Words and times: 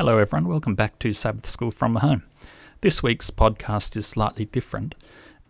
Hello, 0.00 0.16
everyone. 0.16 0.48
Welcome 0.48 0.74
back 0.74 0.98
to 1.00 1.12
Sabbath 1.12 1.44
School 1.44 1.70
from 1.70 1.96
Home. 1.96 2.22
This 2.80 3.02
week's 3.02 3.28
podcast 3.28 3.98
is 3.98 4.06
slightly 4.06 4.46
different. 4.46 4.94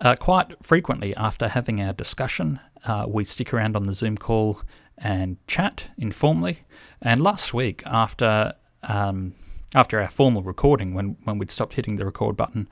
Uh, 0.01 0.17
quite 0.19 0.61
frequently, 0.61 1.15
after 1.15 1.47
having 1.47 1.81
our 1.81 1.93
discussion, 1.93 2.59
uh, 2.85 3.06
we 3.06 3.23
stick 3.23 3.55
around 3.55 3.77
on 3.77 3.85
the 3.85 3.95
Zoom 3.95 4.19
call 4.19 4.63
and 4.99 5.37
chat 5.47 5.91
informally. 5.99 6.65
And 7.01 7.23
last 7.23 7.55
week, 7.55 7.85
after 7.87 8.55
um, 8.83 9.35
after 9.73 10.01
our 10.01 10.09
formal 10.09 10.42
recording, 10.42 10.95
when 10.95 11.17
when 11.23 11.38
we'd 11.38 11.53
stopped 11.53 11.74
hitting 11.74 11.95
the 11.95 12.05
record 12.05 12.37
button 12.37 12.69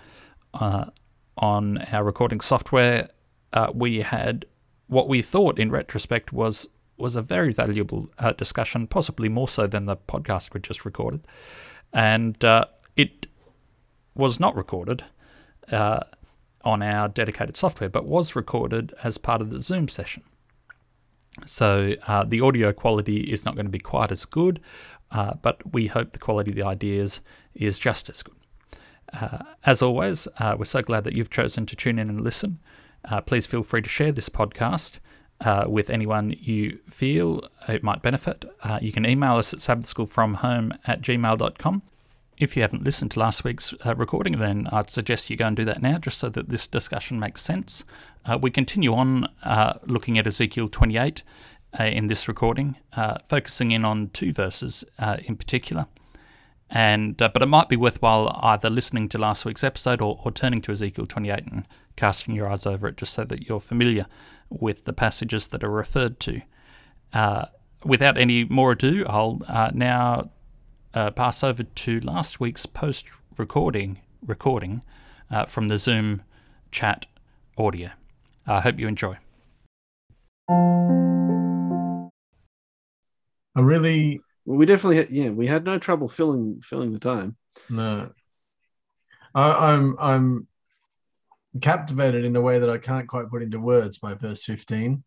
uh, 0.55 0.87
on 1.37 1.79
our 1.93 2.03
recording 2.03 2.41
software, 2.41 3.09
uh, 3.53 3.71
we 3.73 4.01
had 4.01 4.47
what 4.89 5.07
we 5.07 5.23
thought, 5.23 5.61
in 5.61 5.71
retrospect, 5.71 6.33
was 6.33 6.67
was 6.99 7.17
a 7.17 7.23
very 7.23 7.53
valuable 7.53 8.11
uh, 8.19 8.33
discussion, 8.33 8.87
possibly 8.87 9.29
more 9.29 9.49
so 9.49 9.67
than 9.67 9.87
the 9.87 9.97
podcast 9.97 10.53
we 10.53 10.61
just 10.61 10.85
recorded. 10.85 11.23
And 11.93 12.43
uh, 12.45 12.67
it 12.97 13.27
was 14.15 14.41
not 14.41 14.57
recorded 14.57 15.05
uh, 15.71 16.01
on 16.65 16.83
our 16.83 17.09
dedicated 17.09 17.57
software, 17.57 17.89
but 17.89 18.05
was 18.05 18.37
recorded 18.37 18.93
as 19.03 19.17
part 19.19 19.41
of 19.41 19.51
the 19.51 19.61
Zoom 19.61 19.89
session. 19.89 20.23
So 21.47 21.95
uh, 22.07 22.25
the 22.25 22.41
audio 22.41 22.73
quality 22.73 23.21
is 23.21 23.45
not 23.45 23.55
going 23.55 23.67
to 23.67 23.71
be 23.71 23.79
quite 23.79 24.11
as 24.11 24.25
good, 24.25 24.61
uh, 25.13 25.35
but 25.41 25.73
we 25.73 25.87
hope 25.87 26.13
the 26.13 26.19
quality 26.19 26.51
of 26.51 26.57
the 26.57 26.67
ideas 26.67 27.21
is 27.55 27.79
just 27.79 28.11
as 28.11 28.23
good. 28.23 28.35
Uh, 29.13 29.39
as 29.65 29.81
always, 29.81 30.29
we're 30.59 30.65
so 30.65 30.83
glad 30.83 31.05
that 31.05 31.15
you've 31.15 31.31
chosen 31.31 31.65
to 31.67 31.77
tune 31.77 31.99
in 31.99 32.11
and 32.11 32.21
listen. 32.21 32.59
please 33.27 33.47
feel 33.47 33.63
free 33.63 33.81
to 33.81 33.89
share 33.89 34.13
this 34.13 34.29
podcast 34.29 34.99
uh, 35.41 35.65
with 35.69 35.91
anyone 35.91 36.35
you 36.41 36.79
feel 36.89 37.49
it 37.69 37.83
might 37.83 38.03
benefit, 38.03 38.45
uh, 38.63 38.79
you 38.83 38.93
can 38.93 39.07
email 39.07 39.37
us 39.37 39.53
at 39.53 39.61
sabbathschoolfromhome 39.61 40.77
at 40.87 41.01
gmail.com. 41.01 41.83
If 42.39 42.57
you 42.57 42.63
haven't 42.63 42.85
listened 42.85 43.11
to 43.13 43.21
last 43.21 43.43
week's 43.45 43.75
uh, 43.85 43.95
recording, 43.97 44.39
then 44.39 44.69
I'd 44.71 44.91
suggest 44.91 45.29
you 45.29 45.37
go 45.37 45.47
and 45.47 45.57
do 45.57 45.65
that 45.65 45.83
now, 45.83 45.99
just 45.99 46.19
so 46.19 46.29
that 46.29 46.49
this 46.49 46.67
discussion 46.67 47.19
makes 47.19 47.43
sense. 47.43 47.85
Uh, 48.25 48.39
we 48.41 48.51
continue 48.51 48.95
on 48.95 49.29
uh, 49.45 49.75
looking 49.87 50.19
at 50.19 50.27
Ezekiel 50.27 50.69
28 50.69 51.23
uh, 51.79 51.85
in 51.85 52.07
this 52.07 52.29
recording, 52.29 52.77
focusing 53.29 53.73
in 53.73 53.85
on 53.85 54.11
two 54.11 54.33
verses 54.33 54.85
in 55.25 55.37
particular. 55.37 55.87
And 56.71 57.17
but 57.17 57.41
it 57.41 57.47
might 57.47 57.69
be 57.69 57.77
worthwhile 57.77 58.39
either 58.43 58.69
listening 58.69 59.09
to 59.11 59.19
last 59.19 59.45
week's 59.45 59.65
episode 59.65 60.03
or, 60.03 60.21
or 60.25 60.31
turning 60.31 60.61
to 60.63 60.73
Ezekiel 60.73 61.07
28 61.07 61.47
and 61.47 61.67
casting 61.97 62.35
your 62.35 62.49
eyes 62.49 62.67
over 62.67 62.87
it, 62.89 62.97
just 62.97 63.15
so 63.15 63.25
that 63.25 63.49
you're 63.49 63.61
familiar 63.61 64.07
with 64.51 64.85
the 64.85 64.93
passages 64.93 65.49
that 65.49 65.65
are 65.65 65.71
referred 65.71 66.21
to. 66.21 66.43
Uh, 67.13 67.47
without 67.85 68.17
any 68.17 68.45
more 68.45 68.73
ado, 68.73 69.05
I'll 69.09 69.41
uh, 69.49 69.71
now 69.73 70.31
uh, 70.95 71.11
pass 71.11 71.43
over 71.43 71.63
to 71.63 72.01
last 72.01 72.41
week's 72.41 72.67
post 72.67 73.07
recording 73.37 74.01
recording 74.27 74.83
uh, 75.31 75.47
from 75.47 75.69
the 75.69 75.79
Zoom 75.79 76.23
chat 76.71 77.07
audio. 77.57 77.91
I 78.47 78.61
hope 78.61 78.79
you 78.79 78.89
enjoy. 78.89 79.17
I 83.55 83.61
really, 83.61 84.21
we 84.57 84.67
definitely, 84.67 84.97
had, 84.97 85.11
yeah, 85.11 85.31
we 85.31 85.47
had 85.47 85.65
no 85.65 85.79
trouble 85.79 86.09
filling 86.09 86.61
filling 86.63 86.93
the 86.93 86.99
time. 86.99 87.37
No, 87.69 88.11
I, 89.35 89.73
I'm 89.73 89.97
I'm 89.99 90.49
captivated 91.61 92.25
in 92.25 92.37
a 92.37 92.41
way 92.41 92.59
that 92.59 92.71
I 92.71 92.79
can't 92.79 93.09
quite 93.09 93.31
put 93.31 93.43
into 93.43 93.61
words 93.61 93.99
by 93.99 94.15
verse 94.15 94.45
15. 94.45 95.03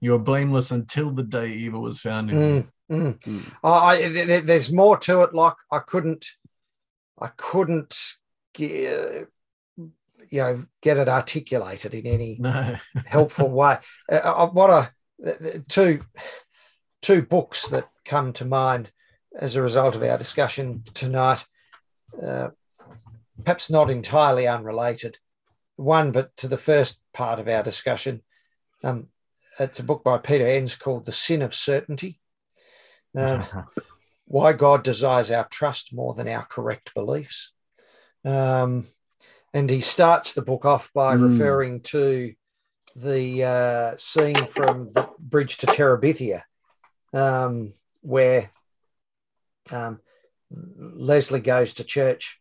You 0.00 0.14
are 0.14 0.18
blameless 0.18 0.70
until 0.70 1.10
the 1.10 1.22
day 1.22 1.48
evil 1.48 1.82
was 1.82 2.00
found 2.00 2.30
in 2.30 2.36
mm, 2.36 2.68
you. 2.88 2.96
Mm. 2.96 3.18
Mm. 3.20 3.52
Oh, 3.62 3.72
I, 3.72 4.40
there's 4.40 4.72
more 4.72 4.98
to 4.98 5.22
it. 5.22 5.34
Like 5.34 5.54
I 5.70 5.78
couldn't, 5.78 6.26
I 7.20 7.28
couldn't, 7.36 7.96
get, 8.54 9.28
you 10.30 10.38
know, 10.38 10.64
get 10.80 10.96
it 10.96 11.08
articulated 11.08 11.94
in 11.94 12.06
any 12.06 12.36
no. 12.40 12.76
helpful 13.06 13.50
way. 13.50 13.78
Uh, 14.10 14.16
uh 14.16 14.46
what 14.48 14.70
a 14.70 15.62
two, 15.68 16.00
two 17.02 17.22
books 17.22 17.68
that 17.68 17.88
come 18.04 18.32
to 18.34 18.44
mind 18.44 18.90
as 19.38 19.56
a 19.56 19.62
result 19.62 19.94
of 19.94 20.02
our 20.02 20.16
discussion 20.16 20.82
tonight. 20.94 21.44
Uh, 22.20 22.48
perhaps 23.42 23.70
not 23.70 23.90
entirely 23.90 24.46
unrelated 24.46 25.18
one, 25.76 26.12
but 26.12 26.36
to 26.36 26.48
the 26.48 26.56
first 26.56 27.00
part 27.12 27.38
of 27.38 27.48
our 27.48 27.62
discussion. 27.62 28.22
Um, 28.84 29.08
it's 29.58 29.80
a 29.80 29.84
book 29.84 30.04
by 30.04 30.18
Peter 30.18 30.46
Enns 30.46 30.76
called 30.76 31.06
The 31.06 31.12
Sin 31.12 31.42
of 31.42 31.54
Certainty. 31.54 32.20
Um, 33.14 33.44
why 34.26 34.52
God 34.52 34.82
desires 34.82 35.30
our 35.30 35.46
trust 35.48 35.92
more 35.92 36.14
than 36.14 36.28
our 36.28 36.44
correct 36.46 36.94
beliefs. 36.94 37.52
Um, 38.24 38.86
and 39.52 39.68
he 39.68 39.80
starts 39.80 40.32
the 40.32 40.42
book 40.42 40.64
off 40.64 40.90
by 40.94 41.16
mm. 41.16 41.30
referring 41.30 41.80
to 41.80 42.32
the 42.96 43.44
uh, 43.44 43.96
scene 43.98 44.46
from 44.46 44.92
the 44.92 45.08
bridge 45.18 45.58
to 45.58 45.66
Terabithia, 45.66 46.42
um, 47.12 47.74
where 48.00 48.50
um, 49.70 50.00
Leslie 50.50 51.40
goes 51.40 51.74
to 51.74 51.84
church 51.84 52.40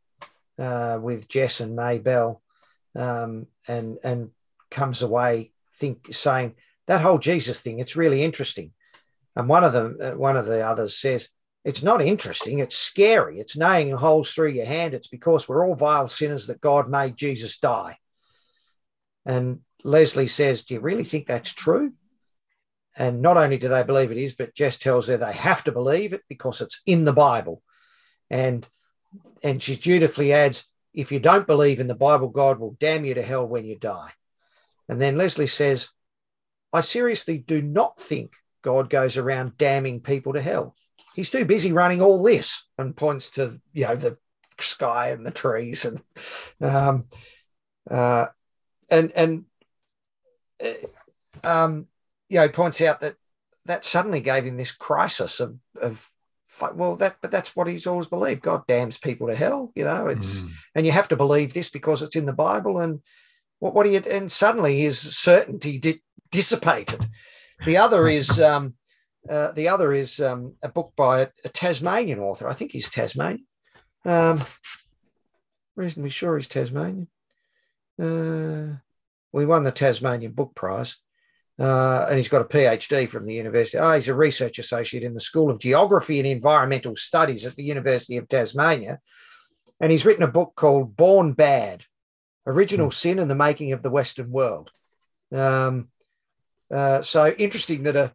uh, 0.59 1.00
with 1.02 1.28
Jess 1.28 1.59
and 1.59 1.76
May 1.76 2.00
Belle, 2.00 2.42
um, 2.96 3.48
and 3.68 3.98
and 4.04 4.32
comes 4.70 5.02
away 5.02 5.52
think 5.74 6.14
saying 6.14 6.56
that 6.88 7.02
whole 7.02 7.18
Jesus 7.18 7.62
thing. 7.62 7.80
It's 7.80 7.96
really 7.96 8.24
interesting. 8.24 8.72
And 9.36 9.48
one 9.48 9.64
of 9.64 9.74
them, 9.74 9.98
uh, 10.02 10.12
one 10.12 10.38
of 10.38 10.46
the 10.46 10.66
others 10.66 10.98
says, 10.98 11.30
"It's 11.64 11.84
not 11.84 12.02
interesting. 12.02 12.59
It's 12.59 12.78
scary. 12.78 13.40
It's 13.40 13.58
nailing 13.58 13.92
holes 13.92 14.32
through 14.32 14.50
your 14.50 14.66
hand. 14.66 14.94
It's 14.94 15.08
because 15.08 15.48
we're 15.48 15.66
all 15.66 15.76
vile 15.76 16.08
sinners 16.08 16.48
that 16.48 16.62
God 16.62 16.90
made 16.90 17.16
Jesus 17.16 17.59
die." 17.59 17.98
And 19.26 19.62
Leslie 19.84 20.28
says, 20.28 20.66
"Do 20.66 20.74
you 20.74 20.80
really 20.82 21.06
think 21.06 21.28
that's 21.28 21.53
true?" 21.53 21.94
And 22.97 23.22
not 23.22 23.38
only 23.38 23.57
do 23.57 23.69
they 23.69 23.84
believe 23.84 24.12
it 24.12 24.18
is, 24.18 24.34
but 24.34 24.53
Jess 24.53 24.78
tells 24.78 25.07
her 25.07 25.18
they 25.18 25.34
have 25.34 25.63
to 25.63 25.72
believe 25.72 26.13
it 26.13 26.24
because 26.28 26.62
it's 26.62 26.81
in 26.85 27.06
the 27.06 27.13
Bible. 27.13 27.62
And 28.29 28.68
and 29.44 29.62
she 29.62 29.75
dutifully 29.75 30.34
adds, 30.34 30.66
if 30.94 31.12
you 31.12 31.19
don't 31.19 31.47
believe 31.47 31.79
in 31.79 31.88
the 31.88 31.96
Bible, 31.96 32.29
God 32.29 32.59
will 32.59 32.78
damn 32.79 33.06
you 33.06 33.13
to 33.13 33.22
hell 33.22 33.47
when 33.47 33.66
you 33.66 33.78
die. 33.78 34.12
And 34.88 35.02
then 35.02 35.18
Leslie 35.18 35.47
says, 35.47 35.90
I 36.74 36.81
seriously 36.81 37.38
do 37.38 37.62
not 37.62 38.00
think 38.00 38.34
God 38.62 38.90
goes 38.90 39.18
around 39.18 39.58
damning 39.58 40.02
people 40.02 40.34
to 40.34 40.41
hell. 40.41 40.75
He's 41.16 41.29
too 41.29 41.46
busy 41.46 41.73
running 41.73 42.02
all 42.02 42.23
this 42.23 42.68
and 42.78 42.96
points 42.96 43.31
to, 43.31 43.59
you 43.73 43.88
know, 43.88 43.96
the 43.96 44.18
sky 44.59 45.09
and 45.09 45.25
the 45.25 45.31
trees 45.31 45.85
and, 45.85 46.02
um, 46.62 47.06
uh, 47.90 48.28
and, 48.90 49.12
and, 49.12 49.46
uh, 50.63 50.73
um, 51.44 51.88
you 52.31 52.38
know, 52.38 52.47
points 52.47 52.80
out 52.81 53.02
that 53.02 53.16
that 53.66 53.84
suddenly 53.84 54.22
gave 54.22 54.46
him 54.46 54.58
this 54.58 54.72
crisis 54.72 55.40
of, 55.42 55.58
of 55.80 56.09
well 56.74 56.96
that 56.96 57.18
but 57.22 57.31
that's 57.31 57.56
what 57.56 57.68
he's 57.68 57.86
always 57.86 58.08
believed. 58.08 58.42
God 58.42 58.66
damns 58.68 58.97
people 58.97 59.28
to 59.28 59.36
hell 59.36 59.72
you 59.75 59.84
know 59.84 60.08
it's 60.08 60.44
mm. 60.44 60.52
and 60.75 60.86
you 60.86 60.91
have 60.91 61.09
to 61.09 61.16
believe 61.16 61.53
this 61.53 61.70
because 61.70 62.02
it's 62.02 62.16
in 62.16 62.25
the 62.25 62.34
bible 62.34 62.80
and 62.80 63.02
what 63.59 63.74
what 63.74 63.86
do 63.86 63.91
you 63.91 64.02
and 64.09 64.31
suddenly 64.31 64.80
his 64.80 65.00
certainty 65.00 65.78
di- 65.78 66.02
dissipated. 66.31 67.09
The 67.66 67.78
other 67.78 68.08
is 68.08 68.40
um 68.52 68.75
uh, 69.30 69.52
the 69.52 69.68
other 69.68 69.94
is 69.94 70.20
um, 70.20 70.56
a 70.64 70.70
book 70.70 70.94
by 70.97 71.22
a, 71.22 71.28
a, 71.46 71.50
tasmanian 71.50 72.18
author. 72.18 72.47
I 72.47 72.53
think 72.53 72.72
he's 72.72 72.90
tasmanian. 72.90 73.46
Um 74.06 74.44
reasonably 75.75 76.09
sure 76.09 76.38
he's 76.38 76.47
tasmanian. 76.47 77.08
Uh 78.00 78.78
we 79.34 79.46
won 79.46 79.64
the 79.64 79.72
tasmanian 79.72 80.31
book 80.31 80.56
prize 80.56 80.97
uh, 81.61 82.08
and 82.09 82.17
he's 82.17 82.29
got 82.29 82.41
a 82.41 82.46
PhD 82.46 83.08
from 83.08 83.25
the 83.25 83.35
university. 83.35 83.78
Oh, 83.78 83.93
he's 83.93 84.08
a 84.08 84.16
research 84.16 84.58
associate 84.58 85.03
in 85.03 85.13
the 85.13 85.19
School 85.19 85.52
of 85.52 85.59
Geography 85.59 86.17
and 86.17 86.28
Environmental 86.28 86.96
Studies 86.96 87.46
at 87.46 87.55
the 87.55 87.63
University 87.63 88.17
of 88.17 88.28
Tasmania. 88.28 88.99
And 89.79 89.91
he's 89.91 90.03
written 90.03 90.23
a 90.23 90.28
book 90.28 90.53
called 90.55 90.96
Born 90.96 91.34
Bad 91.34 91.84
Original 92.47 92.87
mm. 92.87 92.93
Sin 92.93 93.19
and 93.19 93.29
the 93.29 93.35
Making 93.35 93.73
of 93.73 93.84
the 93.84 93.91
Western 93.91 94.31
World. 94.31 94.72
Um, 95.31 95.90
uh, 96.73 97.03
so 97.03 97.29
interesting 97.29 97.84
that 97.84 97.96
a, 97.96 98.11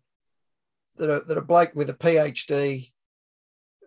that 0.97 1.09
a, 1.09 1.21
that 1.27 1.39
a 1.39 1.43
bloke 1.43 1.73
with 1.77 1.89
a 1.89 1.95
PhD 1.95 2.91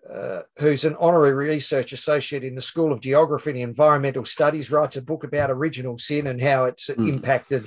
uh, 0.09 0.44
who's 0.59 0.85
an 0.85 0.95
honorary 1.01 1.33
research 1.33 1.91
associate 1.91 2.45
in 2.45 2.56
the 2.56 2.61
School 2.61 2.94
of 2.94 3.01
Geography 3.01 3.50
and 3.50 3.59
Environmental 3.59 4.23
Studies, 4.23 4.71
writes 4.71 4.95
a 4.95 5.01
book 5.01 5.25
about 5.25 5.51
original 5.51 5.97
sin 5.97 6.27
and 6.27 6.41
how 6.41 6.63
it's 6.63 6.88
mm. 6.88 7.09
impacted 7.09 7.65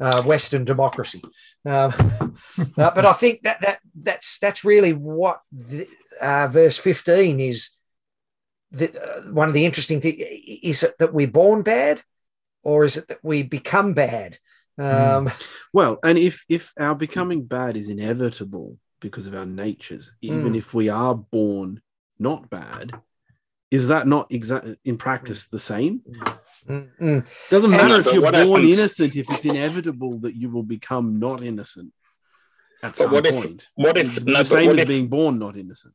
uh, 0.00 0.22
Western 0.22 0.64
democracy. 0.64 1.22
Um, 1.66 1.92
uh, 2.78 2.90
but 2.94 3.04
I 3.04 3.12
think 3.12 3.42
that 3.42 3.60
that 3.60 3.80
that's 3.94 4.38
that's 4.38 4.64
really 4.64 4.92
what 4.92 5.40
the, 5.52 5.86
uh, 6.20 6.48
verse 6.48 6.78
fifteen 6.78 7.40
is. 7.40 7.70
The, 8.72 8.90
uh, 9.02 9.32
one 9.32 9.48
of 9.48 9.54
the 9.54 9.66
interesting 9.66 10.00
things 10.00 10.22
is 10.62 10.84
it 10.84 10.96
that 10.98 11.12
we're 11.12 11.26
born 11.26 11.62
bad, 11.62 12.02
or 12.62 12.84
is 12.84 12.96
it 12.96 13.08
that 13.08 13.18
we 13.22 13.42
become 13.42 13.94
bad? 13.94 14.38
Um, 14.78 15.26
mm. 15.26 15.46
Well, 15.72 15.98
and 16.02 16.18
if 16.18 16.44
if 16.48 16.72
our 16.78 16.94
becoming 16.94 17.44
bad 17.44 17.76
is 17.76 17.88
inevitable 17.88 18.78
because 19.00 19.26
of 19.26 19.34
our 19.34 19.46
natures, 19.46 20.12
even 20.20 20.52
mm. 20.52 20.58
if 20.58 20.72
we 20.72 20.88
are 20.88 21.14
born 21.14 21.82
not 22.18 22.48
bad, 22.48 22.92
is 23.70 23.88
that 23.88 24.06
not 24.06 24.28
exactly 24.30 24.76
in 24.84 24.98
practice 24.98 25.48
the 25.48 25.58
same? 25.58 26.02
Mm, 26.68 26.88
mm. 27.00 27.48
Doesn't 27.50 27.70
matter 27.70 27.88
No, 27.88 27.98
if 28.00 28.06
you're 28.12 28.22
born 28.22 28.34
happens- 28.34 28.78
innocent 28.78 29.16
if 29.16 29.30
it's 29.30 29.44
inevitable 29.44 30.18
that 30.20 30.34
you 30.34 30.50
will 30.50 30.62
become 30.62 31.18
not 31.18 31.42
innocent 31.42 31.92
at 32.82 32.90
But 32.92 32.96
some 32.96 33.10
what 33.12 33.26
if- 33.26 33.34
point. 33.34 33.68
What 33.76 33.96
if 33.98 34.16
it's 34.16 34.24
no? 34.24 34.34
the 34.38 34.44
same 34.44 34.66
what 34.66 34.76
as 34.78 34.82
if 34.82 34.88
being 34.88 35.08
born 35.08 35.38
not 35.38 35.56
innocent? 35.56 35.94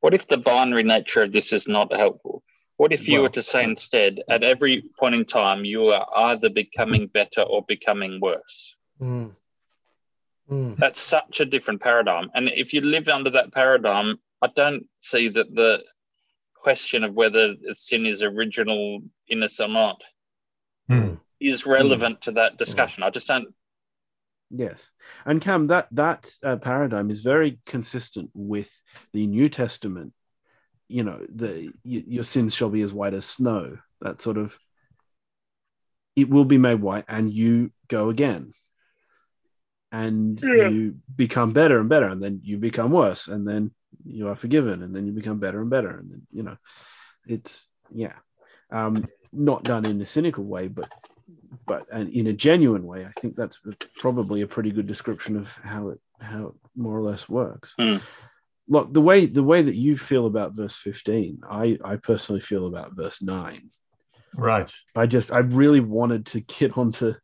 what 0.00 0.14
if 0.14 0.28
the 0.28 0.38
binary 0.38 0.84
nature 0.84 1.22
of 1.24 1.32
this 1.32 1.52
is 1.52 1.66
not 1.66 1.92
helpful? 1.92 2.42
What 2.76 2.92
if 2.92 3.08
you 3.08 3.14
Well, 3.14 3.22
were 3.24 3.28
to 3.30 3.42
say 3.42 3.64
instead, 3.64 4.22
at 4.28 4.44
every 4.44 4.84
point 4.96 5.16
in 5.16 5.24
time, 5.24 5.64
you 5.64 5.88
are 5.88 6.06
either 6.28 6.48
becoming 6.48 7.08
better 7.08 7.42
or 7.42 7.64
becoming 7.66 8.20
worse? 8.20 8.76
Mm. 9.00 9.34
Mm. 10.48 10.76
That's 10.78 11.00
such 11.00 11.40
a 11.40 11.44
different 11.44 11.80
paradigm. 11.82 12.30
And 12.34 12.48
if 12.48 12.72
you 12.72 12.80
live 12.80 13.08
under 13.08 13.30
that 13.30 13.52
paradigm, 13.52 14.20
I 14.40 14.46
don't 14.54 14.86
see 15.00 15.26
that 15.28 15.52
the 15.54 15.82
question 16.68 17.02
of 17.02 17.14
whether 17.14 17.54
sin 17.72 18.04
is 18.04 18.22
original 18.22 19.00
in 19.26 19.42
us 19.42 19.58
or 19.58 19.68
not 19.68 20.02
Hmm. 20.90 21.14
is 21.40 21.64
relevant 21.64 22.20
to 22.22 22.32
that 22.32 22.58
discussion. 22.58 23.02
I 23.02 23.08
just 23.08 23.26
don't. 23.26 23.54
Yes, 24.50 24.90
and 25.24 25.40
Cam, 25.40 25.68
that 25.68 25.88
that 25.92 26.30
uh, 26.42 26.56
paradigm 26.56 27.10
is 27.10 27.20
very 27.20 27.58
consistent 27.64 28.30
with 28.34 28.70
the 29.14 29.26
New 29.26 29.48
Testament. 29.48 30.12
You 30.88 31.04
know, 31.04 31.20
the 31.34 31.70
y- 31.84 32.04
your 32.06 32.24
sins 32.24 32.54
shall 32.54 32.68
be 32.70 32.82
as 32.82 32.92
white 32.92 33.14
as 33.14 33.24
snow. 33.24 33.78
That 34.02 34.20
sort 34.20 34.36
of, 34.36 34.58
it 36.16 36.28
will 36.28 36.44
be 36.44 36.58
made 36.58 36.82
white, 36.82 37.06
and 37.08 37.32
you 37.32 37.72
go 37.88 38.10
again, 38.10 38.52
and 39.90 40.38
Yeah. 40.42 40.68
you 40.68 40.96
become 41.14 41.52
better 41.54 41.80
and 41.80 41.88
better, 41.88 42.08
and 42.08 42.22
then 42.22 42.40
you 42.42 42.58
become 42.58 42.90
worse, 42.90 43.26
and 43.28 43.46
then 43.48 43.74
you 44.08 44.28
are 44.28 44.36
forgiven, 44.36 44.82
and 44.82 44.94
then 44.94 45.06
you 45.06 45.12
become 45.12 45.38
better 45.38 45.60
and 45.60 45.70
better, 45.70 45.90
and 45.90 46.10
then 46.10 46.22
you 46.32 46.42
know, 46.42 46.56
it's 47.26 47.70
yeah, 47.92 48.14
um, 48.70 49.06
not 49.32 49.64
done 49.64 49.84
in 49.86 50.00
a 50.00 50.06
cynical 50.06 50.44
way, 50.44 50.68
but 50.68 50.92
but 51.66 51.86
and 51.92 52.08
in 52.10 52.26
a 52.26 52.32
genuine 52.32 52.86
way, 52.86 53.04
I 53.04 53.20
think 53.20 53.36
that's 53.36 53.60
probably 53.98 54.42
a 54.42 54.46
pretty 54.46 54.70
good 54.70 54.86
description 54.86 55.36
of 55.36 55.52
how 55.62 55.88
it 55.90 56.00
how 56.20 56.48
it 56.48 56.54
more 56.76 56.96
or 56.96 57.02
less 57.02 57.28
works. 57.28 57.74
Hmm. 57.78 57.96
Look, 58.68 58.92
the 58.92 59.00
way 59.00 59.26
the 59.26 59.42
way 59.42 59.62
that 59.62 59.76
you 59.76 59.96
feel 59.96 60.26
about 60.26 60.54
verse 60.54 60.76
fifteen, 60.76 61.40
I 61.48 61.78
I 61.84 61.96
personally 61.96 62.40
feel 62.40 62.66
about 62.66 62.96
verse 62.96 63.22
nine. 63.22 63.70
Right. 64.34 64.72
I 64.94 65.06
just 65.06 65.32
I 65.32 65.38
really 65.38 65.80
wanted 65.80 66.26
to 66.26 66.40
get 66.40 66.76
onto 66.76 67.14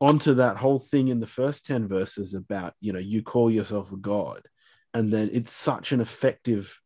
onto 0.00 0.34
that 0.34 0.56
whole 0.56 0.78
thing 0.78 1.08
in 1.08 1.20
the 1.20 1.26
first 1.26 1.66
10 1.66 1.88
verses 1.88 2.34
about 2.34 2.74
you 2.80 2.92
know 2.92 2.98
you 2.98 3.22
call 3.22 3.50
yourself 3.50 3.92
a 3.92 3.96
god 3.96 4.42
and 4.94 5.12
then 5.12 5.28
it's 5.32 5.52
such 5.52 5.92
an 5.92 6.00
effective 6.00 6.80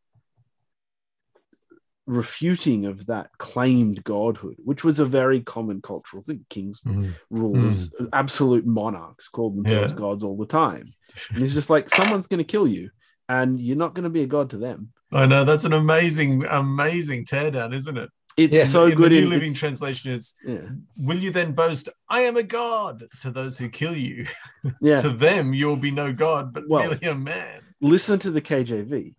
refuting 2.07 2.87
of 2.87 3.05
that 3.07 3.29
claimed 3.37 4.03
godhood 4.03 4.57
which 4.65 4.83
was 4.83 4.99
a 4.99 5.05
very 5.05 5.43
common 5.43 5.83
cultural 5.83 6.23
thing 6.23 6.43
kings 6.49 6.81
Mhm. 6.87 7.13
rulers 7.29 7.93
absolute 8.15 8.65
monarchs 8.67 9.29
called 9.29 9.59
themselves 9.59 9.93
Yeah. 9.93 9.99
gods 9.99 10.25
all 10.25 10.37
the 10.39 10.47
time 10.47 10.85
and 11.35 11.43
it's 11.43 11.53
just 11.53 11.69
like 11.69 11.91
someone's 11.91 12.27
going 12.27 12.39
to 12.39 12.45
kill 12.45 12.67
you 12.67 12.89
and 13.29 13.61
you're 13.61 13.77
not 13.77 13.93
going 13.95 14.05
to 14.05 14.11
be 14.11 14.23
a 14.23 14.27
god 14.27 14.49
to 14.51 14.59
them 14.59 14.93
I 15.13 15.25
know 15.27 15.43
that's 15.45 15.65
an 15.65 15.73
amazing, 15.73 16.45
amazing 16.51 17.25
teardown, 17.25 17.75
isn't 17.75 17.97
it? 17.97 18.11
it's 18.39 18.57
Yeah. 18.57 18.65
so 18.65 18.87
in 18.87 18.95
good 18.97 19.11
the 19.11 19.17
New 19.17 19.25
in 19.25 19.31
Living 19.31 19.53
Translation 19.55 20.11
is 20.13 20.33
yeah 20.47 20.67
Will 20.97 21.19
you 21.19 21.31
then 21.31 21.53
boast, 21.53 21.91
I 22.09 22.21
am 22.23 22.39
a 22.39 22.43
god 22.43 23.05
to 23.21 23.31
those 23.31 23.59
who 23.59 23.69
kill 23.69 23.95
you? 23.97 24.27
yeah 24.81 24.97
To 24.97 25.11
them, 25.11 25.53
you 25.53 25.67
will 25.67 25.77
be 25.77 25.91
no 25.91 26.15
god, 26.15 26.55
but 26.55 26.67
Well- 26.67 26.89
merely 26.89 27.07
a 27.07 27.15
man. 27.15 27.61
Listen 27.81 28.19
to 28.21 28.31
the 28.31 28.41
KJV. 28.41 29.15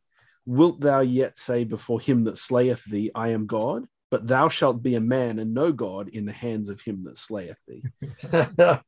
Wilt 0.45 0.79
thou 0.81 1.01
yet 1.01 1.37
say 1.37 1.63
before 1.63 1.99
him 1.99 2.23
that 2.23 2.37
slayeth 2.37 2.83
thee, 2.85 3.11
I 3.13 3.29
am 3.29 3.45
God? 3.45 3.85
But 4.11 4.25
thou 4.25 4.49
shalt 4.49 4.81
be 4.81 4.95
a 4.95 4.99
man 5.01 5.37
and 5.37 5.53
no 5.53 5.71
God 5.71 6.09
in 6.09 6.25
the 6.25 6.31
hands 6.33 6.69
of 6.69 6.81
him 6.81 7.03
that 7.03 7.17
slayeth 7.17 7.59
thee. 7.67 7.83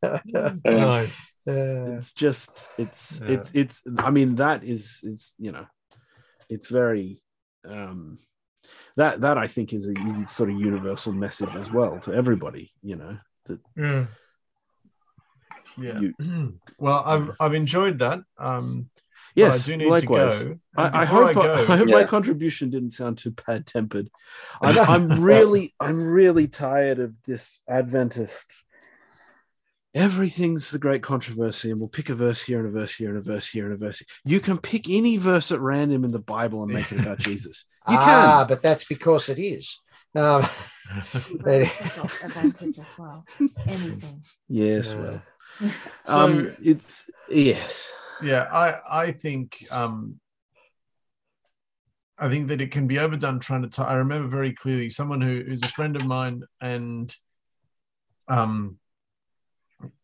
Nice. 0.66 1.34
It's 1.46 2.14
just, 2.14 2.70
it's, 2.78 3.22
Yeah. 3.24 3.32
it's, 3.34 3.52
it's. 3.54 3.84
I 4.00 4.10
mean, 4.10 4.36
that 4.36 4.64
is, 4.64 5.00
it's, 5.04 5.36
you 5.38 5.52
know, 5.52 5.68
it's 6.50 6.68
very, 6.70 7.22
um, 7.68 8.18
that 8.96 9.22
that 9.22 9.38
I 9.38 9.48
think 9.48 9.74
is 9.74 9.88
a 9.88 9.94
is 10.20 10.30
sort 10.30 10.50
of 10.50 10.60
universal 10.60 11.14
message 11.14 11.56
as 11.56 11.72
well 11.72 12.00
to 12.00 12.14
everybody. 12.14 12.72
You 12.82 12.96
know, 12.96 13.18
that 13.46 13.60
Yeah. 13.76 14.06
Yeah. 15.78 16.00
you, 16.00 16.60
well, 16.78 17.04
I've 17.06 17.32
I've 17.40 17.54
enjoyed 17.54 18.00
that. 18.00 18.20
Um, 18.38 18.90
but 18.90 19.11
yes, 19.36 19.68
I 19.68 19.72
do 19.72 19.78
need 19.78 19.90
likewise. 19.90 20.40
to 20.40 20.46
go. 20.46 20.60
I, 20.78 21.02
I 21.02 21.06
hope, 21.06 21.30
I, 21.30 21.34
go, 21.34 21.54
I 21.54 21.78
hope 21.78 21.88
my 21.90 22.04
contribution 22.04 22.70
didn't 22.70 22.92
sound 22.92 23.18
too 23.18 23.32
bad 23.32 23.66
tempered. 23.66 24.10
I'm, 24.62 24.78
I'm 24.80 25.22
really, 25.22 25.74
I'm 25.80 26.02
really 26.04 26.48
tired 26.48 27.00
of 27.00 27.22
this 27.24 27.62
Adventist. 27.68 28.64
Everything's 29.94 30.72
the 30.72 30.80
great 30.80 31.04
controversy, 31.04 31.70
and 31.70 31.78
we'll 31.80 31.90
pick 31.90 32.08
a 32.10 32.16
verse 32.16 32.42
here 32.42 32.60
and 32.60 32.68
a 32.70 32.72
verse 32.72 32.96
here 32.96 33.10
and 33.10 33.18
a 33.18 33.22
verse 33.22 33.50
here 33.50 33.66
and 33.66 33.74
a 33.74 33.78
verse. 33.78 34.02
You 34.24 34.40
can 34.40 34.58
pick 34.58 34.90
any 34.90 35.18
verse 35.18 35.52
at 35.52 35.60
random 35.60 36.06
in 36.06 36.12
the 36.12 36.20
Bible 36.20 36.64
and 36.64 36.72
make 36.72 36.92
it 36.94 37.02
about 37.02 37.20
Jesus. 37.28 37.66
You 37.90 37.98
ah, 37.98 38.38
can. 38.40 38.48
but 38.48 38.62
that's 38.62 38.86
because 38.86 39.28
it 39.28 39.38
is. 39.38 39.78
Um, 40.16 40.46
Adventist 41.46 42.80
as 42.80 42.86
well. 42.98 43.26
Anything. 43.68 44.24
Yes, 44.48 44.94
Yeah. 44.94 45.02
well, 45.02 45.22
So- 46.06 46.14
um, 46.20 46.56
it's 46.64 47.10
yes. 47.30 47.92
Yeah, 48.24 48.48
I 48.52 49.04
I 49.04 49.12
think 49.12 49.66
um, 49.72 50.20
I 52.18 52.30
think 52.30 52.48
that 52.50 52.62
it 52.62 52.72
can 52.72 52.88
be 52.88 53.00
overdone 53.00 53.40
trying 53.40 53.64
to. 53.64 53.70
T- 53.70 53.82
I 53.82 53.96
remember 53.96 54.28
very 54.28 54.54
clearly 54.54 54.90
someone 54.90 55.22
who 55.22 55.44
who's 55.44 55.64
a 55.64 55.68
friend 55.68 55.96
of 55.96 56.06
mine 56.06 56.44
and 56.60 57.14
um 58.28 58.78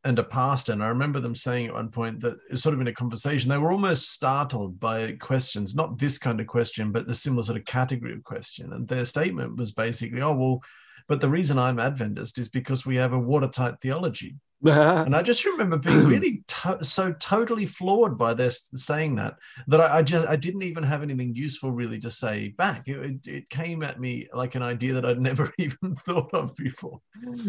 and 0.03 0.17
a 0.17 0.23
pastor, 0.23 0.73
and 0.73 0.83
I 0.83 0.87
remember 0.87 1.19
them 1.19 1.35
saying 1.35 1.67
at 1.67 1.73
one 1.75 1.89
point 1.89 2.21
that 2.21 2.37
it's 2.49 2.63
sort 2.63 2.73
of 2.73 2.81
in 2.81 2.87
a 2.87 2.93
conversation 2.93 3.49
they 3.49 3.59
were 3.59 3.71
almost 3.71 4.11
startled 4.11 4.79
by 4.79 5.11
questions, 5.13 5.75
not 5.75 5.99
this 5.99 6.17
kind 6.17 6.39
of 6.41 6.47
question, 6.47 6.91
but 6.91 7.05
the 7.05 7.13
similar 7.13 7.43
sort 7.43 7.59
of 7.59 7.65
category 7.65 8.13
of 8.13 8.23
question, 8.23 8.73
and 8.73 8.87
their 8.87 9.05
statement 9.05 9.55
was 9.57 9.71
basically, 9.71 10.21
"Oh 10.21 10.33
well." 10.33 10.61
But 11.07 11.21
the 11.21 11.29
reason 11.29 11.57
I'm 11.57 11.79
Adventist 11.79 12.37
is 12.37 12.49
because 12.49 12.85
we 12.85 12.97
have 12.97 13.13
a 13.13 13.19
watertight 13.19 13.81
theology. 13.81 14.35
And 14.65 15.15
I 15.15 15.21
just 15.21 15.45
remember 15.45 15.77
being 15.77 16.07
really 16.07 16.43
to- 16.47 16.83
so 16.83 17.13
totally 17.13 17.65
floored 17.65 18.17
by 18.17 18.33
this 18.33 18.69
saying 18.73 19.15
that 19.15 19.35
that 19.67 19.79
I, 19.79 19.97
I 19.99 20.01
just 20.01 20.27
I 20.27 20.35
didn't 20.35 20.63
even 20.63 20.83
have 20.83 21.03
anything 21.03 21.35
useful 21.35 21.71
really 21.71 21.99
to 21.99 22.09
say 22.09 22.49
back. 22.57 22.87
It, 22.87 22.97
it, 22.97 23.19
it 23.25 23.49
came 23.49 23.83
at 23.83 23.99
me 23.99 24.27
like 24.33 24.55
an 24.55 24.63
idea 24.63 24.93
that 24.93 25.05
I'd 25.05 25.21
never 25.29 25.53
even 25.59 25.95
thought 25.95 26.33
of 26.33 26.55
before. 26.55 27.01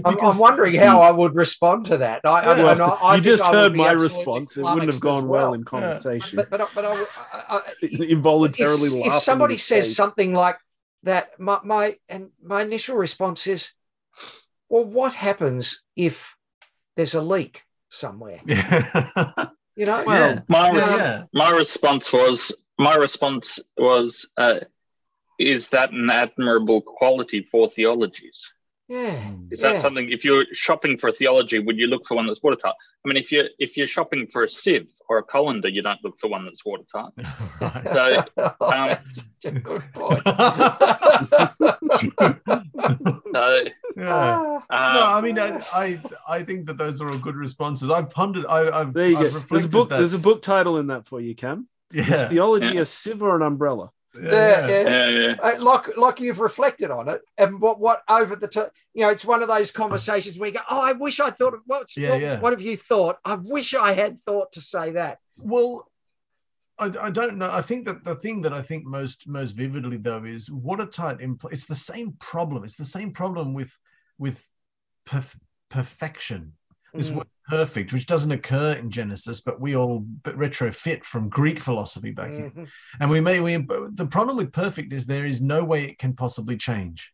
I'm, 0.04 0.20
I'm 0.20 0.38
wondering 0.38 0.74
how 0.74 0.98
hmm. 0.98 1.04
I 1.04 1.10
would 1.10 1.34
respond 1.34 1.86
to 1.86 1.98
that. 1.98 2.20
I, 2.24 2.40
I, 2.40 2.58
Yeah. 2.58 2.72
and 2.72 2.82
I, 2.82 2.88
I 2.88 3.16
you 3.16 3.22
think 3.22 3.38
just 3.38 3.48
I 3.48 3.52
heard 3.52 3.76
my 3.76 3.92
response. 3.92 4.56
It 4.56 4.64
wouldn't 4.64 4.92
have 4.92 5.00
gone 5.00 5.28
well, 5.28 5.46
well. 5.46 5.54
in 5.54 5.64
conversation. 5.64 6.36
But 6.36 6.50
but 6.50 6.68
but 6.74 6.84
I, 6.84 6.92
I, 7.32 7.60
I, 7.82 7.86
Involuntarily 8.04 9.00
if, 9.00 9.06
if 9.06 9.14
somebody 9.14 9.54
in 9.54 9.58
says 9.58 9.86
face. 9.86 9.96
something 9.96 10.34
like 10.34 10.56
that, 11.02 11.38
my, 11.38 11.60
my 11.64 11.96
and 12.08 12.30
my 12.42 12.62
initial 12.62 12.96
response 12.96 13.46
is, 13.46 13.72
well, 14.68 14.84
what 14.84 15.14
happens 15.14 15.82
if 15.96 16.36
there's 16.96 17.14
a 17.14 17.22
leak 17.22 17.64
somewhere? 17.88 18.40
Yeah. 18.44 19.50
You 19.78 19.86
know, 19.86 20.02
well, 20.04 20.44
My, 20.48 20.72
yeah, 20.72 20.76
res- 20.76 20.98
yeah. 20.98 21.22
my 21.32 21.50
response 21.52 22.12
was 22.12 22.52
my 22.80 22.96
response 22.96 23.60
was 23.76 24.28
uh, 24.36 24.58
is 25.38 25.68
that 25.68 25.92
an 25.92 26.10
admirable 26.10 26.80
quality 26.80 27.42
for 27.42 27.70
theologies 27.70 28.52
yeah. 28.88 29.30
is 29.50 29.62
yeah. 29.62 29.72
that 29.72 29.82
something 29.82 30.10
if 30.10 30.24
you're 30.24 30.44
shopping 30.52 30.98
for 30.98 31.12
theology 31.12 31.58
would 31.58 31.78
you 31.78 31.86
look 31.86 32.06
for 32.06 32.16
one 32.16 32.26
that's 32.26 32.42
watertight 32.42 32.74
i 33.04 33.08
mean 33.08 33.16
if 33.16 33.30
you're 33.30 33.48
if 33.58 33.76
you're 33.76 33.86
shopping 33.86 34.26
for 34.26 34.44
a 34.44 34.50
sieve 34.50 34.88
or 35.08 35.18
a 35.18 35.22
colander 35.22 35.68
you 35.68 35.82
don't 35.82 36.02
look 36.02 36.18
for 36.18 36.28
one 36.28 36.44
that's 36.44 36.64
watertight 36.64 37.12
Right. 37.60 37.88
So, 37.94 38.22
um, 38.60 38.62
That's 38.86 39.28
such 39.40 39.54
a 39.54 39.58
good 39.58 39.82
point. 39.92 40.22
so 43.34 43.64
yeah. 43.96 44.58
Ah, 44.70 44.70
um, 44.70 44.94
No, 44.94 45.06
I 45.06 45.20
mean, 45.20 45.38
I, 45.38 45.60
I, 45.72 46.00
I 46.28 46.42
think 46.42 46.66
that 46.66 46.78
those 46.78 47.00
are 47.00 47.08
all 47.08 47.18
good 47.18 47.36
responses. 47.36 47.90
I've 47.90 48.10
pondered. 48.10 48.46
I, 48.46 48.80
I've, 48.80 48.92
there 48.92 49.08
you 49.08 49.18
I've 49.18 49.32
go. 49.32 49.38
There's 49.50 49.64
a 49.64 49.68
book. 49.68 49.88
that. 49.88 49.98
There's 49.98 50.12
a 50.12 50.18
book 50.18 50.42
title 50.42 50.78
in 50.78 50.88
that 50.88 51.06
for 51.06 51.20
you, 51.20 51.34
Cam. 51.34 51.68
Is 51.92 52.06
theology 52.24 52.74
Yeah. 52.74 52.82
a 52.82 52.86
sieve 52.86 53.22
or 53.22 53.36
an 53.36 53.42
umbrella? 53.42 53.90
Yeah, 54.22 54.66
yeah. 54.66 54.82
yeah, 54.82 55.08
yeah. 55.08 55.34
Uh, 55.42 55.62
like 55.62 55.96
like 55.96 56.20
you've 56.20 56.40
reflected 56.40 56.90
on 56.90 57.08
it 57.08 57.20
and 57.36 57.60
what 57.60 57.78
what 57.80 58.02
over 58.08 58.36
the 58.36 58.48
t- 58.48 58.60
you 58.94 59.02
know 59.04 59.10
it's 59.10 59.24
one 59.24 59.42
of 59.42 59.48
those 59.48 59.70
conversations 59.70 60.38
where 60.38 60.48
you 60.48 60.54
go 60.54 60.60
oh 60.70 60.82
i 60.82 60.92
wish 60.92 61.20
i 61.20 61.30
thought 61.30 61.54
of 61.54 61.60
what's, 61.66 61.96
Yeah, 61.96 62.10
what, 62.10 62.20
yeah. 62.20 62.40
what 62.40 62.52
have 62.52 62.60
you 62.62 62.76
thought 62.76 63.18
i 63.24 63.34
wish 63.34 63.74
i 63.74 63.92
had 63.92 64.22
thought 64.24 64.52
to 64.52 64.60
say 64.60 64.92
that 64.92 65.18
Well, 65.36 65.88
I, 66.78 66.92
I 67.00 67.10
don't 67.10 67.38
know. 67.38 67.50
I 67.50 67.62
think 67.62 67.86
that 67.86 68.04
the 68.04 68.14
thing 68.14 68.42
that 68.42 68.52
I 68.52 68.62
think 68.62 68.84
most 68.84 69.26
most 69.26 69.52
vividly 69.52 69.96
though 69.96 70.24
is 70.24 70.48
what 70.50 70.78
watertight. 70.78 71.18
Impl- 71.18 71.52
it's 71.52 71.66
the 71.66 71.74
same 71.74 72.12
problem. 72.20 72.62
It's 72.62 72.76
the 72.76 72.84
same 72.84 73.12
problem 73.12 73.52
with 73.52 73.72
with 74.16 74.46
perf- 75.04 75.40
perfection. 75.70 76.52
This 76.94 77.10
Mm. 77.10 77.16
word 77.16 77.26
perfect, 77.48 77.92
which 77.92 78.06
doesn't 78.06 78.30
occur 78.32 78.72
in 78.72 78.90
Genesis, 78.90 79.40
but 79.40 79.60
we 79.60 79.76
all 79.76 80.06
retrofit 80.24 81.04
from 81.04 81.28
Greek 81.28 81.60
philosophy 81.60 82.10
back 82.10 82.30
in. 82.32 82.50
Mhm. 82.50 82.68
And 83.00 83.10
we 83.10 83.20
may 83.20 83.40
we 83.40 83.56
the 83.56 84.06
problem 84.10 84.36
with 84.36 84.52
perfect 84.52 84.92
is 84.92 85.06
there 85.06 85.26
is 85.26 85.40
no 85.42 85.64
way 85.64 85.84
it 85.84 85.98
can 85.98 86.14
possibly 86.14 86.56
change. 86.56 87.12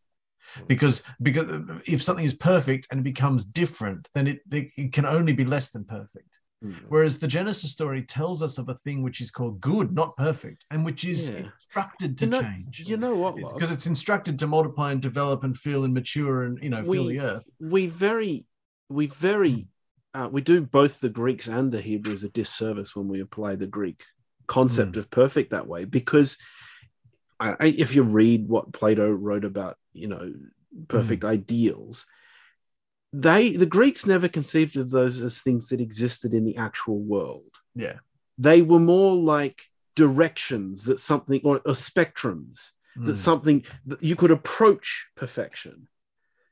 Because 0.67 1.03
because 1.21 1.47
if 1.87 2.01
something 2.01 2.25
is 2.25 2.33
perfect 2.33 2.87
and 2.89 2.99
it 3.01 3.03
becomes 3.03 3.43
different, 3.43 4.09
then 4.13 4.27
it, 4.27 4.39
it 4.51 4.93
can 4.93 5.05
only 5.05 5.33
be 5.33 5.43
less 5.45 5.71
than 5.71 5.83
perfect. 5.83 6.29
Mm. 6.63 6.75
Whereas 6.87 7.19
the 7.19 7.27
Genesis 7.27 7.73
story 7.73 8.01
tells 8.01 8.41
us 8.41 8.57
of 8.57 8.69
a 8.69 8.75
thing 8.85 9.03
which 9.03 9.19
is 9.19 9.29
called 9.29 9.59
good, 9.59 9.91
not 9.91 10.15
perfect, 10.15 10.65
and 10.71 10.85
which 10.85 11.03
is 11.03 11.29
Yeah. 11.29 11.49
instructed 11.53 12.17
to 12.19 12.25
You 12.25 12.31
know- 12.31 12.41
change. 12.41 12.79
You 12.85 12.97
know 12.97 13.15
what, 13.15 13.35
Because 13.35 13.71
it's 13.71 13.85
instructed 13.87 14.39
to 14.39 14.47
multiply 14.47 14.93
and 14.93 15.01
develop 15.01 15.43
and 15.43 15.57
feel 15.57 15.83
and 15.83 15.93
mature 15.93 16.43
and 16.43 16.57
you 16.63 16.69
know 16.69 16.83
feel 16.83 17.05
We- 17.05 17.17
the 17.17 17.19
earth. 17.19 17.43
we 17.59 17.87
very 17.87 18.45
we 18.89 19.07
very 19.07 19.67
uh, 20.13 20.29
we 20.31 20.41
do 20.41 20.61
both 20.61 20.99
the 21.01 21.09
greeks 21.09 21.47
and 21.47 21.71
the 21.71 21.81
hebrews 21.81 22.23
a 22.23 22.29
disservice 22.29 22.95
when 22.95 23.07
we 23.07 23.21
apply 23.21 23.55
the 23.55 23.67
greek 23.67 24.03
concept 24.47 24.95
of 24.95 25.09
perfect 25.09 25.51
that 25.51 25.67
way 25.67 25.85
because 25.85 26.37
I, 27.39 27.55
if 27.65 27.95
you 27.95 28.03
read 28.03 28.47
what 28.47 28.71
plato 28.71 29.09
wrote 29.11 29.43
about 29.43 29.75
you 29.93 30.07
know 30.07 30.33
perfect 30.87 31.23
ideals 31.25 32.05
they 33.11 33.55
the 33.55 33.65
greeks 33.65 34.05
never 34.05 34.27
conceived 34.27 34.77
of 34.77 34.89
those 34.91 35.21
as 35.21 35.41
things 35.41 35.69
that 35.69 35.81
existed 35.81 36.33
in 36.33 36.45
the 36.45 36.57
actual 36.57 36.99
world 36.99 37.49
Yeah. 37.75 37.99
they 38.37 38.61
were 38.61 38.79
more 38.79 39.15
like 39.15 39.63
directions 39.95 40.83
that 40.85 40.99
something 40.99 41.41
or, 41.43 41.57
or 41.65 41.73
spectrums 41.73 42.71
that 42.97 43.13
Mm. 43.13 43.15
something 43.15 43.65
that 43.87 44.01
you 44.01 44.15
could 44.15 44.31
approach 44.31 45.07
perfection. 45.15 45.87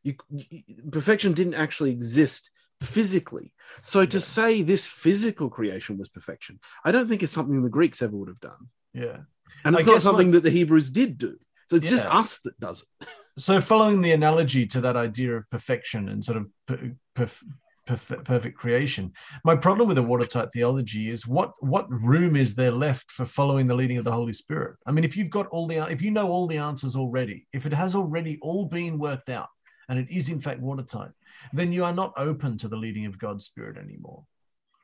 You, 0.04 0.16
you- 0.30 0.64
perfection 0.92 1.34
didn't 1.34 1.54
actually 1.56 1.92
exist 1.92 2.52
physically. 2.82 3.54
So 3.82 4.06
to 4.06 4.20
say 4.20 4.62
this 4.62 4.86
physical 4.86 5.50
creation 5.50 5.98
was 5.98 6.10
perfection, 6.10 6.60
I 6.84 6.92
don't 6.92 7.08
think 7.08 7.24
it's 7.24 7.32
something 7.32 7.62
the 7.64 7.70
Greeks 7.70 8.02
ever 8.02 8.16
would 8.16 8.28
have 8.28 8.40
done, 8.42 8.68
yeah. 8.94 9.18
and 9.64 9.76
I 9.76 9.80
it's 9.80 9.88
not 9.88 9.94
guess 9.94 10.06
what- 10.06 10.12
something 10.12 10.32
that 10.32 10.44
the 10.44 10.50
Hebrews 10.50 10.90
did 10.90 11.18
do. 11.18 11.38
So 11.70 11.78
it's 11.78 11.88
just 11.88 12.06
us 12.06 12.40
that 12.42 12.60
does 12.60 12.86
it. 13.02 13.08
So 13.38 13.60
following 13.62 14.02
the 14.02 14.12
analogy 14.12 14.68
to 14.68 14.82
that 14.82 14.96
idea 14.98 15.38
of 15.38 15.50
perfection 15.50 16.10
and 16.10 16.24
sort 16.24 16.38
of 16.38 16.48
per, 16.68 16.92
perf- 17.16 17.44
perf- 17.88 18.24
perfect 18.26 18.58
creation, 18.58 19.14
my 19.46 19.56
problem 19.56 19.88
with 19.88 19.98
a 19.98 20.04
watertight 20.04 20.50
theology 20.54 21.10
is 21.10 21.26
what 21.26 21.54
what 21.62 21.90
room 21.90 22.36
is 22.36 22.54
there 22.56 22.72
left 22.72 23.10
for 23.10 23.26
following 23.26 23.66
the 23.66 23.74
leading 23.76 23.98
of 23.98 24.04
the 24.06 24.12
Holy 24.12 24.34
Spirit? 24.34 24.76
I 24.86 24.92
mean, 24.92 25.06
if 25.06 25.16
you've 25.18 25.32
got 25.32 25.48
all 25.48 25.66
the 25.66 25.78
if 25.90 26.02
you 26.02 26.12
know 26.12 26.28
all 26.30 26.46
the 26.48 26.58
answers 26.58 26.96
already, 26.98 27.48
if 27.54 27.66
it 27.66 27.74
has 27.74 27.96
already 27.96 28.38
all 28.42 28.66
been 28.66 29.00
worked 29.00 29.30
out, 29.30 29.48
and 29.90 30.00
it 30.00 30.10
is 30.10 30.30
in 30.30 30.40
fact 30.40 30.60
watertight, 30.60 31.12
then 31.52 31.72
you 31.72 31.84
are 31.84 31.94
not 31.94 32.14
open 32.18 32.58
to 32.60 32.68
the 32.68 32.78
leading 32.78 33.06
of 33.06 33.20
God's 33.20 33.46
Spirit 33.46 33.78
anymore. 33.78 34.26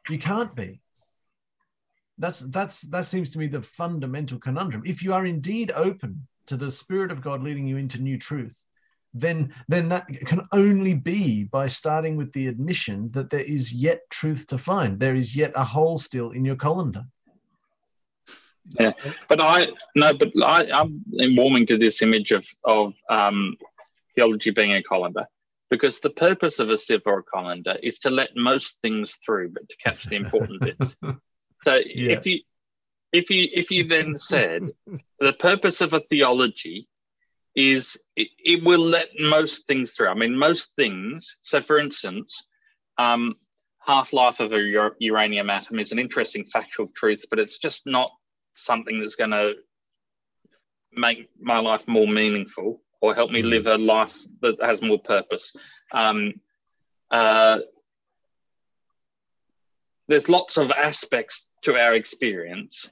You 0.10 0.18
can't 0.18 0.56
be. 0.56 0.82
That's 2.18 2.40
that's 2.40 2.82
that 2.82 3.06
seems 3.06 3.30
to 3.32 3.40
me 3.40 3.48
the 3.48 3.62
fundamental 3.62 4.40
conundrum. 4.40 4.84
If 4.86 5.04
you 5.04 5.14
are 5.14 5.26
indeed 5.26 5.72
open 5.74 6.28
to 6.48 6.58
the 6.58 6.72
Spirit 6.72 7.12
of 7.12 7.22
God 7.22 7.42
leading 7.42 7.68
you 7.68 7.78
into 7.78 8.02
new 8.02 8.18
truth, 8.18 8.66
then 9.14 9.54
then 9.68 9.90
that 9.90 10.08
can 10.26 10.42
only 10.52 10.94
be 10.94 11.44
by 11.44 11.68
starting 11.68 12.18
with 12.18 12.34
the 12.34 12.48
admission 12.48 13.12
that 13.12 13.30
there 13.30 13.40
is 13.40 13.74
yet 13.74 14.02
truth 14.10 14.48
to 14.48 14.58
find. 14.58 15.00
There 15.00 15.16
is 15.16 15.36
yet 15.36 15.54
a 15.56 15.64
hole 15.64 15.98
still 15.98 16.32
in 16.32 16.44
your 16.44 16.56
colander. 16.56 17.06
Yeah, 18.80 18.92
but 19.28 19.42
I 19.42 19.68
no, 19.96 20.14
but 20.14 20.32
I, 20.44 20.70
I'm 20.72 21.04
warming 21.36 21.66
to 21.68 21.78
this 21.78 22.02
image 22.02 22.32
of 22.32 22.46
of 22.66 22.94
um, 23.10 23.56
theology 24.16 24.52
being 24.52 24.74
a 24.74 24.84
colander 24.84 25.26
because 25.70 26.00
the 26.00 26.10
purpose 26.10 26.60
of 26.60 26.70
a 26.70 26.78
sieve 26.78 27.02
or 27.06 27.20
a 27.20 27.24
colander 27.24 27.78
is 27.84 28.00
to 28.00 28.10
let 28.10 28.36
most 28.36 28.82
things 28.82 29.16
through, 29.26 29.50
but 29.50 29.68
to 29.70 29.76
catch 29.84 30.08
the 30.10 30.16
important 30.16 30.64
bits. 30.64 30.96
So 31.66 31.76
Yeah. 31.94 32.14
if 32.14 32.26
you 32.26 32.40
if 33.12 33.30
you 33.30 33.50
if 33.54 33.70
you 33.70 33.88
then 33.88 34.16
said 34.16 34.72
the 35.20 35.34
purpose 35.34 35.82
of 35.82 35.94
a 35.94 36.00
theology 36.10 36.88
is 37.56 37.98
it, 38.16 38.30
it 38.40 38.64
will 38.64 38.80
let 38.80 39.10
most 39.20 39.68
things 39.68 39.92
through. 39.94 40.08
I 40.08 40.14
mean, 40.14 40.38
most 40.38 40.76
things. 40.76 41.38
So, 41.42 41.62
for 41.62 41.80
instance, 41.80 42.42
um, 42.98 43.36
half 43.86 44.14
life 44.14 44.40
of 44.40 44.54
a 44.54 44.92
uranium 45.00 45.50
atom 45.50 45.80
is 45.80 45.92
an 45.92 46.00
interesting 46.00 46.46
factual 46.46 46.88
truth, 46.96 47.26
but 47.30 47.40
it's 47.40 47.58
just 47.58 47.86
not 47.86 48.12
something 48.54 49.00
that's 49.00 49.16
going 49.16 49.32
to 49.32 49.56
make 50.94 51.30
my 51.40 51.60
life 51.60 51.88
more 51.88 52.08
meaningful 52.08 52.82
or 53.02 53.14
help 53.16 53.32
me 53.32 53.42
live 53.42 53.68
a 53.68 53.78
life 53.78 54.18
that 54.42 54.62
has 54.62 54.82
more 54.82 55.00
purpose. 55.00 55.56
Um, 55.94 56.34
uh, 57.12 57.60
there's 60.08 60.30
lots 60.30 60.58
of 60.58 60.72
aspects 60.72 61.48
to 61.64 61.76
our 61.78 61.94
experience 61.96 62.92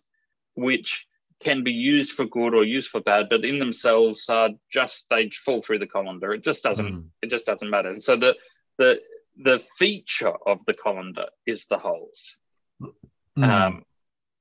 which 0.56 1.08
can 1.40 1.64
be 1.64 1.72
used 1.72 2.14
for 2.14 2.26
good 2.26 2.56
or 2.56 2.64
used 2.64 2.90
for 2.90 3.02
bad, 3.02 3.28
but 3.30 3.46
in 3.46 3.60
themselves 3.60 4.28
are 4.30 4.50
just 4.72 5.08
they 5.10 5.30
fall 5.30 5.62
through 5.62 5.80
the 5.80 5.88
colander. 5.88 6.34
It 6.34 6.44
just 6.44 6.64
doesn't. 6.64 6.94
Mm. 6.94 7.06
It 7.22 7.30
just 7.30 7.46
doesn't 7.46 7.70
matter. 7.70 7.90
And 7.90 8.02
so 8.02 8.16
the 8.16 8.36
the 8.78 9.00
the 9.44 9.64
feature 9.78 10.34
of 10.48 10.66
the 10.66 10.74
colander 10.74 11.28
is 11.46 11.66
the 11.66 11.78
holes, 11.78 12.38
Mm. 13.38 13.48
um, 13.48 13.84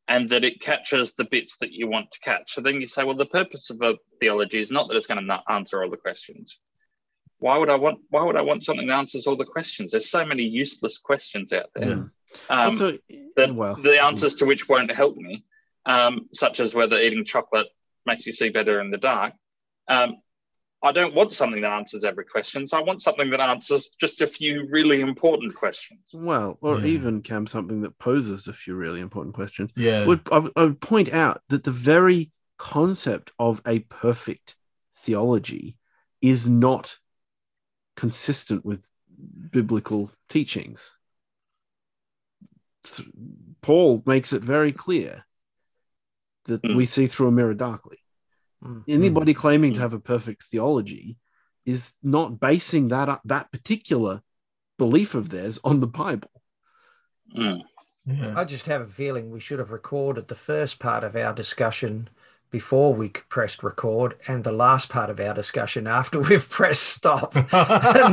and 0.08 0.28
that 0.28 0.44
it 0.44 0.60
catches 0.60 1.14
the 1.14 1.24
bits 1.24 1.58
that 1.58 1.72
you 1.72 1.88
want 1.88 2.12
to 2.12 2.20
catch. 2.20 2.54
So 2.54 2.60
then 2.60 2.80
you 2.80 2.86
say, 2.86 3.04
well, 3.04 3.16
the 3.16 3.26
purpose 3.26 3.70
of 3.70 3.82
a 3.82 3.96
theology 4.20 4.60
is 4.60 4.70
not 4.70 4.88
that 4.88 4.96
it's 4.96 5.06
going 5.06 5.26
to 5.26 5.42
answer 5.48 5.82
all 5.82 5.90
the 5.90 5.96
questions. 5.96 6.58
Why 7.38 7.58
would 7.58 7.68
I 7.68 7.76
want? 7.76 7.98
Why 8.08 8.22
would 8.22 8.36
I 8.36 8.42
want 8.42 8.64
something 8.64 8.86
that 8.86 8.96
answers 8.96 9.26
all 9.26 9.36
the 9.36 9.44
questions? 9.44 9.90
There's 9.90 10.08
so 10.08 10.24
many 10.24 10.44
useless 10.44 10.98
questions 10.98 11.52
out 11.52 11.66
there. 11.74 11.88
Yeah. 11.88 11.94
Um, 12.48 12.70
also, 12.70 12.98
that 13.36 13.54
well, 13.54 13.74
the 13.74 14.02
answers 14.02 14.36
to 14.36 14.46
which 14.46 14.68
won't 14.68 14.90
help 14.90 15.16
me, 15.16 15.44
um, 15.84 16.28
such 16.32 16.60
as 16.60 16.74
whether 16.74 16.98
eating 16.98 17.24
chocolate 17.24 17.68
makes 18.06 18.26
you 18.26 18.32
see 18.32 18.48
better 18.48 18.80
in 18.80 18.90
the 18.90 18.98
dark. 18.98 19.34
Um, 19.88 20.16
I 20.86 20.92
don't 20.92 21.14
want 21.14 21.32
something 21.32 21.60
that 21.62 21.72
answers 21.72 22.04
every 22.04 22.24
question. 22.24 22.66
So 22.66 22.78
I 22.78 22.82
want 22.82 23.02
something 23.02 23.28
that 23.30 23.40
answers 23.40 23.90
just 24.00 24.22
a 24.22 24.26
few 24.26 24.66
really 24.70 25.00
important 25.00 25.54
questions. 25.54 26.00
well, 26.14 26.58
or 26.60 26.78
Yeah. 26.80 26.86
even 26.86 27.22
Cam, 27.22 27.46
something 27.46 27.80
that 27.82 27.98
poses 27.98 28.46
a 28.46 28.52
few 28.52 28.74
really 28.74 29.00
important 29.00 29.34
questions. 29.34 29.72
yeah. 29.76 30.06
would 30.06 30.20
I, 30.32 30.38
would- 30.38 30.52
I 30.56 30.62
would 30.62 30.80
point 30.80 31.12
out 31.12 31.42
that 31.48 31.64
the 31.64 31.70
very 31.72 32.30
concept 32.58 33.32
of 33.38 33.60
a 33.66 33.80
perfect 33.80 34.56
theology 34.94 35.76
is 36.22 36.48
not 36.48 36.98
consistent 37.96 38.64
with 38.64 38.88
biblical 39.50 40.10
teachings. 40.28 40.96
Th- 42.84 43.08
Paul 43.62 44.02
makes 44.06 44.32
it 44.32 44.42
very 44.42 44.72
clear 44.72 45.24
that 46.44 46.62
Mm. 46.62 46.76
we 46.76 46.86
see 46.86 47.06
through 47.06 47.28
a 47.28 47.32
mirror 47.32 47.54
darkly. 47.54 47.98
Mm. 48.64 48.84
Anybody 48.88 49.34
claiming 49.34 49.72
to 49.74 49.78
Mm. 49.78 49.82
have 49.82 49.92
a 49.92 50.00
perfect 50.00 50.44
theology 50.44 51.18
is 51.64 51.94
not 52.02 52.40
basing 52.40 52.88
that 52.88 53.20
that 53.24 53.50
particular 53.52 54.22
belief 54.78 55.14
of 55.14 55.28
theirs 55.30 55.58
on 55.64 55.80
the 55.80 55.86
Bible. 55.86 56.30
Mm. 57.36 57.62
yeah. 58.06 58.38
I 58.38 58.44
just 58.44 58.66
have 58.66 58.82
a 58.82 58.86
feeling 58.86 59.30
we 59.30 59.40
should 59.40 59.58
have 59.58 59.72
recorded 59.72 60.28
the 60.28 60.34
first 60.34 60.78
part 60.78 61.02
of 61.04 61.16
our 61.16 61.32
discussion 61.32 62.08
before 62.56 62.94
we 62.94 63.10
pressed 63.28 63.62
record 63.62 64.14
and 64.26 64.42
the 64.42 64.50
last 64.50 64.88
part 64.88 65.10
of 65.10 65.20
our 65.20 65.34
discussion 65.34 65.86
after 65.86 66.18
we've 66.28 66.48
pressed 66.48 66.84
stop 66.84 67.36
and 67.36 67.46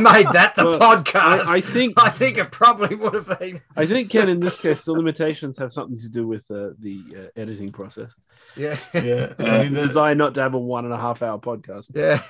made 0.04 0.28
that 0.34 0.54
the 0.58 0.66
Well, 0.66 0.80
podcast. 0.80 1.46
I, 1.48 1.56
I 1.56 1.62
think 1.62 1.94
I 1.96 2.10
think 2.10 2.38
it 2.38 2.52
probably 2.52 2.94
would 2.98 3.14
have 3.14 3.40
been. 3.40 3.62
I 3.78 3.86
think 3.86 4.10
Ken, 4.10 4.28
in 4.28 4.42
this 4.42 4.60
case, 4.60 4.84
the 4.84 4.92
limitations 4.92 5.58
have 5.60 5.72
something 5.72 5.98
to 5.98 6.10
do 6.10 6.28
with 6.28 6.46
uh, 6.52 6.72
the 6.78 7.02
uh, 7.16 7.40
editing 7.40 7.70
process. 7.70 8.14
Yeah. 8.58 8.78
yeah. 8.94 9.32
I 9.40 9.64
mean, 9.64 9.74
there's, 9.74 9.92
Designed 9.92 10.18
not 10.18 10.34
to 10.34 10.42
have 10.42 10.56
a 10.56 10.60
one 10.60 10.84
and 10.84 10.94
a 10.94 10.98
half 10.98 11.22
hour 11.24 11.40
podcast. 11.40 11.92
Yeah. 11.96 12.22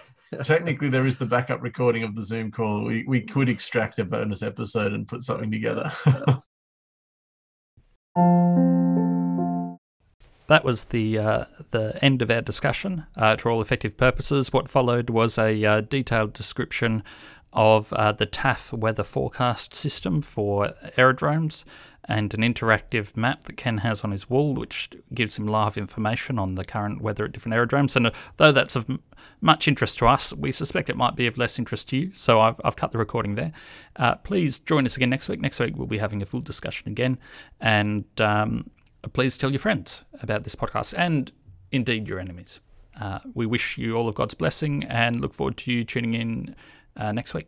technically 0.44 0.90
there 0.90 1.08
is 1.08 1.18
the 1.18 1.26
backup 1.26 1.64
recording 1.64 2.04
of 2.04 2.14
the 2.14 2.22
Zoom 2.22 2.52
call. 2.52 2.84
We 2.84 3.06
we 3.08 3.22
could 3.22 3.50
extract 3.50 3.98
a 3.98 4.06
bonus 4.06 4.44
episode 4.44 4.94
and 4.94 5.08
put 5.08 5.24
something 5.24 5.50
together. 5.50 5.92
That 10.48 10.66
was 10.66 10.86
the 10.86 11.18
uh, 11.18 11.46
the 11.72 11.98
end 12.04 12.22
of 12.22 12.30
our 12.30 12.42
discussion. 12.42 13.06
Uh, 13.18 13.36
to 13.38 13.50
all 13.50 13.62
effective 13.62 13.98
purposes, 13.98 14.52
what 14.52 14.68
followed 14.68 15.10
was 15.10 15.38
a 15.38 15.64
uh, 15.66 15.82
detailed 15.82 16.34
description 16.34 17.04
of 17.54 17.94
uh, 17.94 18.12
the 18.12 18.26
TAF 18.26 18.74
weather 18.78 19.04
forecast 19.04 19.74
system 19.74 20.22
for 20.22 20.74
aerodromes 20.98 21.66
and 22.06 22.34
an 22.34 22.42
interactive 22.42 23.16
map 23.16 23.46
that 23.46 23.56
Ken 23.56 23.78
has 23.78 24.04
on 24.04 24.12
his 24.12 24.30
wall, 24.30 24.54
which 24.54 24.90
gives 25.14 25.38
him 25.38 25.48
live 25.48 25.78
information 25.78 26.38
on 26.38 26.56
the 26.56 26.66
current 26.66 27.02
weather 27.02 27.24
at 27.26 27.32
different 27.32 27.56
aerodromes. 27.56 27.96
And 27.96 28.08
uh, 28.08 28.12
though 28.38 28.52
that's 28.52 28.76
of 28.76 28.88
much 29.40 29.68
interest 29.68 30.00
to 30.00 30.08
us, 30.08 30.34
we 30.34 30.52
suspect 30.52 30.90
it 30.90 30.98
might 30.98 31.16
be 31.16 31.28
of 31.28 31.38
less 31.38 31.58
interest 31.58 31.90
to 31.90 31.98
you. 31.98 32.12
So 32.14 32.42
I've, 32.42 32.60
I've 32.66 32.76
cut 32.76 32.92
the 32.92 32.98
recording 32.98 33.36
there. 33.36 33.54
Uh, 33.96 34.16
please 34.16 34.60
join 34.60 34.86
us 34.86 34.98
again 34.98 35.12
next 35.12 35.30
week. 35.30 35.40
Next 35.40 35.60
week 35.60 35.78
we'll 35.78 35.88
be 35.88 36.00
having 36.00 36.22
a 36.22 36.26
full 36.26 36.42
discussion 36.42 36.90
again, 36.90 37.18
and 37.62 38.04
um, 38.20 38.70
please 39.12 39.38
tell 39.38 39.52
your 39.52 39.60
friends 39.60 40.04
about 40.22 40.44
this 40.44 40.56
podcast 40.56 40.94
and 40.98 41.32
indeed 41.72 42.08
your 42.08 42.20
enemies. 42.20 42.60
Uh, 43.00 43.20
we 43.34 43.46
wish 43.46 43.78
you 43.78 43.96
all 43.96 44.08
of 44.08 44.16
God's 44.16 44.34
blessing 44.34 44.84
and 44.84 45.20
look 45.20 45.34
forward 45.34 45.58
to 45.58 45.72
you 45.72 45.84
tuning 45.84 46.14
in 46.14 46.56
uh, 46.96 47.12
next 47.12 47.34
week. 47.34 47.48